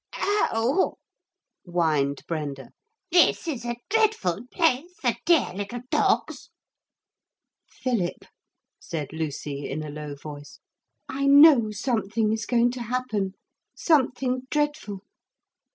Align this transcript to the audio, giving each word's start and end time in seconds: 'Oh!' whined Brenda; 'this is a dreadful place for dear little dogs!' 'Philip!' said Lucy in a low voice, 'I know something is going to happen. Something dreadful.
'Oh!' 0.17 0.95
whined 1.63 2.23
Brenda; 2.27 2.71
'this 3.11 3.47
is 3.47 3.63
a 3.65 3.77
dreadful 3.87 4.47
place 4.47 4.95
for 4.99 5.11
dear 5.27 5.53
little 5.53 5.81
dogs!' 5.91 6.49
'Philip!' 7.69 8.25
said 8.79 9.13
Lucy 9.13 9.69
in 9.69 9.83
a 9.83 9.91
low 9.91 10.15
voice, 10.15 10.59
'I 11.07 11.27
know 11.27 11.69
something 11.69 12.33
is 12.33 12.47
going 12.47 12.71
to 12.71 12.81
happen. 12.81 13.35
Something 13.75 14.47
dreadful. 14.49 15.03